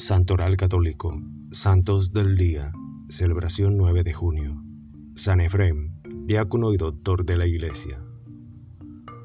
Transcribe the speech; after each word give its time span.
Santoral 0.00 0.56
Católico, 0.56 1.20
Santos 1.50 2.14
del 2.14 2.34
Día, 2.34 2.72
celebración 3.10 3.76
9 3.76 4.02
de 4.02 4.14
junio. 4.14 4.64
San 5.14 5.40
Efrem, 5.40 5.92
diácono 6.24 6.72
y 6.72 6.78
doctor 6.78 7.26
de 7.26 7.36
la 7.36 7.46
Iglesia. 7.46 8.02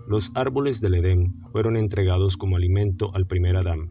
Los 0.06 0.34
árboles 0.36 0.82
del 0.82 0.96
Edén 0.96 1.40
fueron 1.54 1.78
entregados 1.78 2.36
como 2.36 2.58
alimento 2.58 3.16
al 3.16 3.26
primer 3.26 3.56
Adán. 3.56 3.90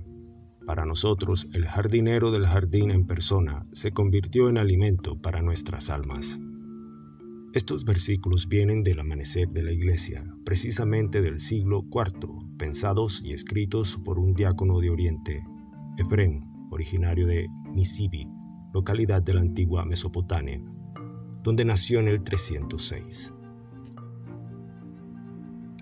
Para 0.66 0.84
nosotros, 0.84 1.48
el 1.54 1.64
jardinero 1.64 2.30
del 2.30 2.46
jardín 2.46 2.90
en 2.90 3.06
persona 3.06 3.66
se 3.72 3.92
convirtió 3.92 4.50
en 4.50 4.58
alimento 4.58 5.16
para 5.16 5.40
nuestras 5.40 5.88
almas. 5.88 6.38
Estos 7.54 7.86
versículos 7.86 8.46
vienen 8.46 8.82
del 8.82 9.00
amanecer 9.00 9.48
de 9.48 9.62
la 9.62 9.72
Iglesia, 9.72 10.22
precisamente 10.44 11.22
del 11.22 11.40
siglo 11.40 11.82
IV, 11.90 12.28
pensados 12.58 13.22
y 13.24 13.32
escritos 13.32 13.98
por 14.04 14.18
un 14.18 14.34
diácono 14.34 14.80
de 14.80 14.90
Oriente, 14.90 15.42
Efrem, 15.96 16.53
originario 16.74 17.26
de 17.26 17.48
Nisibi, 17.72 18.28
localidad 18.72 19.22
de 19.22 19.34
la 19.34 19.40
antigua 19.40 19.84
Mesopotamia, 19.84 20.60
donde 21.42 21.64
nació 21.64 22.00
en 22.00 22.08
el 22.08 22.22
306. 22.22 23.34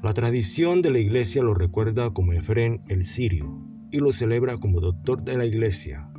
La 0.02 0.12
tradición 0.12 0.82
de 0.82 0.90
la 0.90 0.98
iglesia 0.98 1.42
lo 1.42 1.54
recuerda 1.54 2.10
como 2.10 2.32
Efrén 2.32 2.82
el 2.88 3.04
Sirio 3.04 3.62
y 3.90 3.98
lo 3.98 4.10
celebra 4.10 4.56
como 4.56 4.80
doctor 4.80 5.22
de 5.22 5.36
la 5.36 5.46
iglesia. 5.46 6.10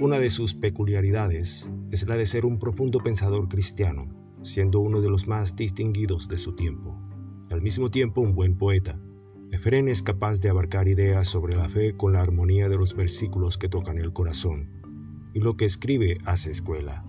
Una 0.00 0.18
de 0.18 0.30
sus 0.30 0.54
peculiaridades 0.54 1.70
es 1.90 2.06
la 2.08 2.16
de 2.16 2.26
ser 2.26 2.46
un 2.46 2.58
profundo 2.58 2.98
pensador 2.98 3.48
cristiano, 3.48 4.08
siendo 4.42 4.80
uno 4.80 5.00
de 5.00 5.10
los 5.10 5.28
más 5.28 5.54
distinguidos 5.54 6.28
de 6.28 6.38
su 6.38 6.56
tiempo, 6.56 6.98
y 7.48 7.54
al 7.54 7.62
mismo 7.62 7.90
tiempo 7.90 8.20
un 8.20 8.34
buen 8.34 8.56
poeta, 8.56 8.98
Efren 9.52 9.88
es 9.88 10.02
capaz 10.02 10.40
de 10.40 10.48
abarcar 10.48 10.86
ideas 10.86 11.26
sobre 11.26 11.56
la 11.56 11.68
fe 11.68 11.96
con 11.96 12.12
la 12.12 12.20
armonía 12.20 12.68
de 12.68 12.76
los 12.76 12.94
versículos 12.94 13.58
que 13.58 13.68
tocan 13.68 13.98
el 13.98 14.12
corazón, 14.12 14.68
y 15.34 15.40
lo 15.40 15.56
que 15.56 15.64
escribe 15.64 16.18
hace 16.24 16.52
escuela. 16.52 17.04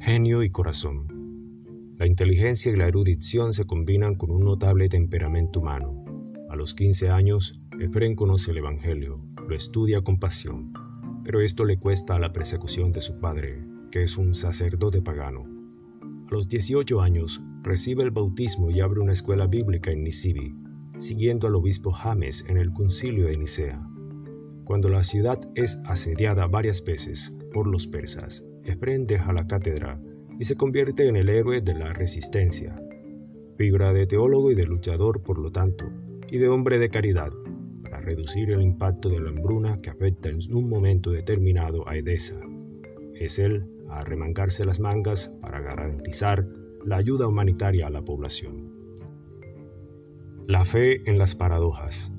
Genio 0.00 0.42
y 0.42 0.50
corazón. 0.50 1.94
La 1.98 2.06
inteligencia 2.08 2.72
y 2.72 2.76
la 2.76 2.88
erudición 2.88 3.52
se 3.52 3.64
combinan 3.64 4.16
con 4.16 4.32
un 4.32 4.42
notable 4.42 4.88
temperamento 4.88 5.60
humano. 5.60 6.04
A 6.50 6.56
los 6.56 6.74
15 6.74 7.10
años, 7.10 7.52
Efren 7.78 8.16
conoce 8.16 8.50
el 8.50 8.58
Evangelio, 8.58 9.24
lo 9.48 9.54
estudia 9.54 10.02
con 10.02 10.18
pasión, 10.18 10.72
pero 11.24 11.40
esto 11.40 11.64
le 11.64 11.78
cuesta 11.78 12.18
la 12.18 12.32
persecución 12.32 12.90
de 12.90 13.02
su 13.02 13.20
padre, 13.20 13.64
que 13.92 14.02
es 14.02 14.18
un 14.18 14.34
sacerdote 14.34 15.00
pagano. 15.00 15.44
A 16.28 16.34
los 16.34 16.48
18 16.48 17.00
años, 17.00 17.40
recibe 17.62 18.02
el 18.02 18.10
bautismo 18.10 18.70
y 18.70 18.80
abre 18.80 18.98
una 18.98 19.12
escuela 19.12 19.46
bíblica 19.46 19.92
en 19.92 20.02
Nisibi, 20.02 20.56
siguiendo 20.96 21.46
al 21.46 21.54
obispo 21.54 21.90
James 21.90 22.44
en 22.48 22.56
el 22.56 22.72
concilio 22.72 23.26
de 23.26 23.36
Nicea. 23.36 23.86
Cuando 24.64 24.88
la 24.88 25.02
ciudad 25.02 25.40
es 25.54 25.80
asediada 25.86 26.46
varias 26.46 26.84
veces 26.84 27.36
por 27.52 27.66
los 27.66 27.86
persas, 27.86 28.46
Efrén 28.64 29.06
deja 29.06 29.32
la 29.32 29.46
cátedra 29.46 30.00
y 30.38 30.44
se 30.44 30.56
convierte 30.56 31.08
en 31.08 31.16
el 31.16 31.28
héroe 31.28 31.60
de 31.60 31.74
la 31.74 31.92
resistencia. 31.92 32.80
Fibra 33.58 33.92
de 33.92 34.06
teólogo 34.06 34.50
y 34.50 34.54
de 34.54 34.64
luchador, 34.64 35.22
por 35.22 35.38
lo 35.38 35.50
tanto, 35.50 35.90
y 36.30 36.38
de 36.38 36.48
hombre 36.48 36.78
de 36.78 36.88
caridad, 36.88 37.32
para 37.82 38.00
reducir 38.00 38.50
el 38.50 38.62
impacto 38.62 39.08
de 39.08 39.20
la 39.20 39.28
hambruna 39.28 39.76
que 39.76 39.90
afecta 39.90 40.30
en 40.30 40.38
un 40.54 40.68
momento 40.68 41.10
determinado 41.10 41.86
a 41.88 41.96
Edesa. 41.96 42.40
Es 43.14 43.38
él 43.38 43.66
a 43.88 44.00
arremangarse 44.00 44.64
las 44.64 44.80
mangas 44.80 45.28
para 45.42 45.60
garantizar 45.60 46.48
la 46.84 46.96
ayuda 46.96 47.26
humanitaria 47.26 47.86
a 47.88 47.90
la 47.90 48.02
población. 48.02 48.71
La 50.48 50.64
fe 50.64 51.08
en 51.08 51.18
las 51.18 51.36
paradojas. 51.36 52.10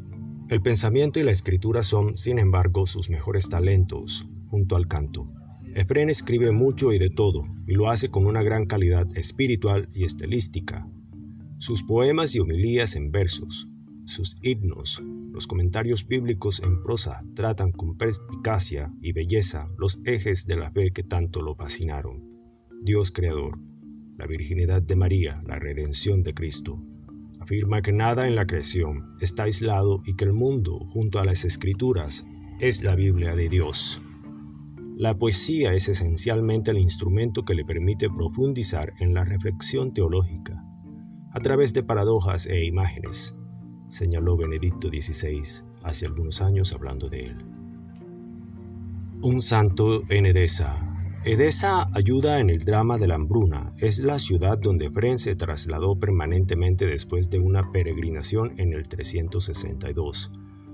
El 0.48 0.62
pensamiento 0.62 1.20
y 1.20 1.24
la 1.24 1.32
escritura 1.32 1.84
son, 1.84 2.16
sin 2.16 2.40
embargo, 2.40 2.86
sus 2.86 3.10
mejores 3.10 3.50
talentos, 3.50 4.30
junto 4.48 4.78
al 4.78 4.88
canto. 4.88 5.30
Efren 5.76 6.10
escribe 6.10 6.52
mucho 6.52 6.94
y 6.94 7.00
de 7.00 7.10
todo, 7.10 7.44
y 7.68 7.74
lo 7.74 7.90
hace 7.90 8.10
con 8.10 8.26
una 8.26 8.42
gran 8.42 8.66
calidad 8.66 9.08
espiritual 9.18 9.90
y 9.94 10.06
estilística. 10.06 10.88
Sus 11.58 11.84
poemas 11.84 12.34
y 12.34 12.40
homilías 12.40 12.96
en 12.96 13.12
versos, 13.12 13.68
sus 14.06 14.38
himnos, 14.42 15.04
los 15.34 15.46
comentarios 15.46 16.08
bíblicos 16.08 16.62
en 16.62 16.82
prosa 16.82 17.26
tratan 17.36 17.74
con 17.74 17.98
perspicacia 17.98 18.94
y 19.02 19.12
belleza 19.12 19.66
los 19.78 20.00
ejes 20.06 20.46
de 20.46 20.56
la 20.56 20.72
fe 20.72 20.92
que 20.92 21.04
tanto 21.04 21.42
lo 21.42 21.56
fascinaron. 21.56 22.24
Dios 22.82 23.12
creador, 23.12 23.60
la 24.18 24.28
virginidad 24.28 24.82
de 24.82 24.96
María, 24.96 25.44
la 25.46 25.60
redención 25.60 26.24
de 26.24 26.34
Cristo, 26.34 26.82
afirma 27.44 27.82
que 27.82 27.92
nada 27.92 28.26
en 28.26 28.36
la 28.36 28.46
creación 28.46 29.16
está 29.20 29.44
aislado 29.44 30.02
y 30.06 30.16
que 30.16 30.26
el 30.26 30.34
mundo, 30.34 30.80
junto 30.90 31.20
a 31.20 31.26
las 31.26 31.44
escrituras, 31.44 32.26
es 32.60 32.84
la 32.84 32.96
Biblia 32.96 33.36
de 33.36 33.50
Dios. 33.50 34.02
La 34.96 35.18
poesía 35.18 35.74
es 35.74 35.90
esencialmente 35.90 36.72
el 36.72 36.78
instrumento 36.78 37.44
que 37.44 37.54
le 37.54 37.66
permite 37.66 38.10
profundizar 38.10 38.94
en 39.00 39.14
la 39.14 39.26
reflexión 39.26 39.94
teológica, 39.94 40.64
a 41.34 41.40
través 41.42 41.74
de 41.74 41.84
paradojas 41.84 42.48
e 42.48 42.64
imágenes, 42.64 43.36
señaló 43.90 44.38
Benedicto 44.38 44.88
XVI 44.88 45.66
hace 45.84 46.06
algunos 46.06 46.42
años 46.42 46.74
hablando 46.74 47.10
de 47.10 47.26
él. 47.26 47.38
Un 49.22 49.42
santo 49.42 50.04
en 50.10 50.28
Edesa, 50.28 50.93
Edesa 51.26 51.90
ayuda 51.94 52.42
en 52.42 52.50
el 52.50 52.66
drama 52.66 52.98
de 52.98 53.08
la 53.08 53.16
hambruna. 53.16 53.72
Es 53.78 54.00
la 54.00 54.20
ciudad 54.20 54.58
donde 54.58 54.92
Fren 54.92 55.18
se 55.18 55.38
trasladó 55.38 55.98
permanentemente 55.98 56.86
después 56.86 57.30
de 57.30 57.40
una 57.40 57.72
peregrinación 57.72 58.60
en 58.60 58.74
el 58.74 58.90
362. 58.90 60.32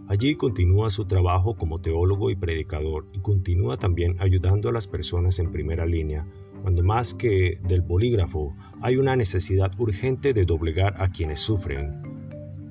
Allí 0.08 0.34
continúa 0.34 0.90
su 0.90 1.06
trabajo 1.06 1.54
como 1.54 1.82
teólogo 1.82 2.32
y 2.32 2.36
predicador 2.36 3.06
y 3.14 3.20
continúa 3.20 3.78
también 3.78 4.16
ayudando 4.20 4.70
a 4.70 4.72
las 4.72 4.88
personas 4.88 5.38
en 5.38 5.52
primera 5.52 5.86
línea, 5.86 6.26
cuando 6.64 6.82
más 6.82 7.14
que 7.14 7.58
del 7.68 7.82
bolígrafo 7.82 8.56
hay 8.82 8.98
una 8.98 9.16
necesidad 9.16 9.72
urgente 9.80 10.34
de 10.34 10.46
doblegar 10.46 11.00
a 11.00 11.12
quienes 11.12 11.42
sufren. 11.42 12.02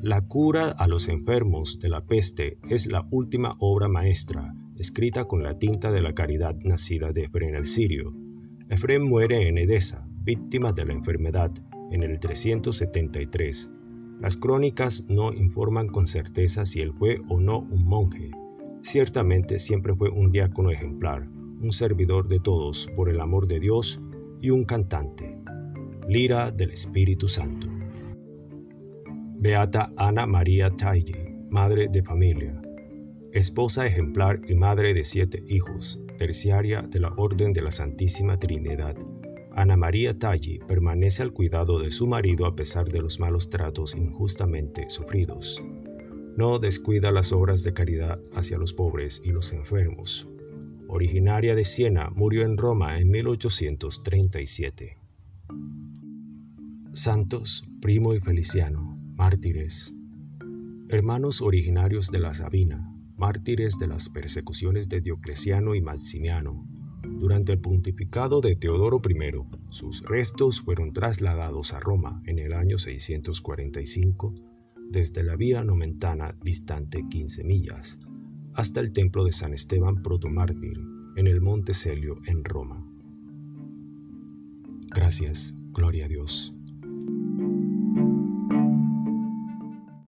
La 0.03 0.23
cura 0.23 0.71
a 0.71 0.89
los 0.89 1.07
enfermos 1.07 1.79
de 1.79 1.91
la 1.91 2.01
peste 2.01 2.59
es 2.69 2.89
la 2.89 3.07
última 3.13 3.55
obra 3.61 3.87
maestra 3.87 4.53
escrita 4.79 5.25
con 5.25 5.43
la 5.43 5.59
tinta 5.59 5.91
de 5.91 6.01
la 6.01 6.15
caridad 6.15 6.57
nacida 6.63 7.11
de 7.13 7.25
Efrén 7.25 7.57
el 7.57 7.67
Sirio. 7.67 8.15
Efrén 8.69 9.03
muere 9.03 9.49
en 9.49 9.59
Edesa, 9.59 10.07
víctima 10.23 10.73
de 10.73 10.87
la 10.87 10.93
enfermedad, 10.93 11.51
en 11.91 12.05
el 12.05 12.21
373. 12.21 13.71
Las 14.21 14.37
crónicas 14.37 15.07
no 15.09 15.33
informan 15.33 15.89
con 15.89 16.07
certeza 16.07 16.65
si 16.65 16.81
él 16.81 16.93
fue 16.93 17.21
o 17.29 17.41
no 17.41 17.59
un 17.59 17.85
monje. 17.85 18.31
Ciertamente 18.83 19.59
siempre 19.59 19.95
fue 19.95 20.11
un 20.11 20.31
diácono 20.31 20.71
ejemplar, 20.71 21.29
un 21.61 21.73
servidor 21.73 22.29
de 22.29 22.39
todos 22.39 22.89
por 22.95 23.09
el 23.09 23.21
amor 23.21 23.49
de 23.49 23.59
Dios 23.59 24.01
y 24.41 24.51
un 24.51 24.65
cantante. 24.65 25.37
Lira 26.07 26.53
del 26.53 26.71
Espíritu 26.71 27.27
Santo. 27.27 27.69
Beata 29.41 29.93
Ana 29.97 30.27
María 30.27 30.71
Taigi, 30.71 31.15
madre 31.51 31.89
de 31.89 32.03
familia, 32.03 32.61
esposa 33.33 33.87
ejemplar 33.87 34.41
y 34.49 34.55
madre 34.55 34.95
de 34.95 35.05
siete 35.05 35.45
hijos, 35.47 36.01
terciaria 36.17 36.83
de 36.83 37.01
la 37.01 37.13
Orden 37.17 37.53
de 37.53 37.63
la 37.63 37.71
Santísima 37.71 38.39
Trinidad. 38.39 38.97
Ana 39.53 39.77
María 39.77 40.19
Talli 40.19 40.61
permanece 40.67 41.23
al 41.23 41.33
cuidado 41.33 41.81
de 41.81 41.91
su 41.91 42.07
marido 42.07 42.47
a 42.47 42.55
pesar 42.55 42.89
de 42.89 43.01
los 43.01 43.21
malos 43.21 43.51
tratos 43.51 43.95
injustamente 43.95 44.89
sufridos. 44.89 45.63
No 46.37 46.59
descuida 46.59 47.11
las 47.11 47.33
obras 47.33 47.65
de 47.65 47.73
caridad 47.73 48.21
hacia 48.35 48.59
los 48.59 48.73
pobres 48.73 49.21
y 49.25 49.31
los 49.31 49.53
enfermos. 49.53 50.29
Originaria 50.87 51.55
de 51.55 51.65
Siena, 51.65 52.11
murió 52.15 52.45
en 52.45 52.57
Roma 52.57 52.99
en 52.99 53.11
1837. 53.11 54.97
Santos, 56.93 57.69
Primo 57.81 58.15
y 58.15 58.21
Feliciano, 58.21 58.97
mártires. 59.17 59.93
Hermanos 60.89 61.43
originarios 61.43 62.11
de 62.11 62.21
la 62.21 62.33
Sabina, 62.33 62.95
mártires 63.19 63.79
de 63.79 63.89
las 63.89 64.09
persecuciones 64.09 64.89
de 64.89 65.01
Diocleciano 65.01 65.75
y 65.75 65.83
Maximiano. 65.83 66.67
Durante 67.03 67.53
el 67.53 67.61
pontificado 67.61 68.41
de 68.41 68.57
Teodoro 68.57 69.01
I, 69.09 69.19
sus 69.71 70.03
restos 70.03 70.61
fueron 70.61 70.93
trasladados 70.93 71.75
a 71.75 71.81
Roma 71.81 72.23
en 72.27 72.39
el 72.39 72.53
año 72.53 72.79
645 72.79 74.35
desde 74.91 75.23
la 75.25 75.37
vía 75.37 75.65
nomentana 75.65 76.35
distante 76.43 77.05
15 77.11 77.45
millas 77.45 77.99
hasta 78.55 78.81
el 78.81 78.93
templo 78.93 79.25
de 79.25 79.33
San 79.33 79.55
Esteban 79.55 80.03
protomártir 80.03 80.81
en 81.17 81.27
el 81.27 81.41
Monte 81.41 81.75
Celio 81.75 82.19
en 82.27 82.43
Roma. 82.43 82.85
Gracias, 84.91 85.55
gloria 85.73 86.07
a 86.07 86.09
Dios. 86.09 86.58